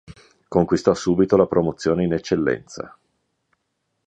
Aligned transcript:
Conquistò 0.47 0.95
subito 0.95 1.37
la 1.37 1.45
promozione 1.45 2.03
in 2.03 2.13
Eccellenza. 2.13 2.97